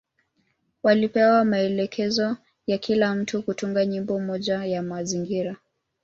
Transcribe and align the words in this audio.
Walipewa 0.83 1.45
maelekezo 1.45 2.37
ya 2.67 2.77
kila 2.77 3.15
mtu 3.15 3.43
kutunga 3.43 3.85
nyimbo 3.85 4.19
moja 4.19 4.65
ya 4.65 4.83
mazingira. 4.83 5.55